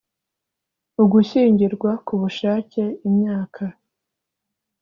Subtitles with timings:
[1.03, 3.63] ugushyingirwa ku bushake imyaka